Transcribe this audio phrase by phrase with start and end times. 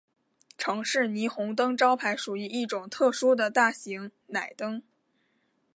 [0.57, 4.81] 城市霓虹灯招牌属于一种特殊的大型氖灯。